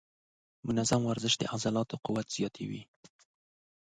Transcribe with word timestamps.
منظم 0.67 1.01
ورزش 1.09 1.33
د 1.37 1.43
عضلاتو 1.53 1.95
قوت 2.05 2.27
زیاتوي. 2.37 2.81